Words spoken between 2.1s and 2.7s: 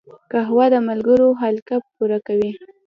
کوي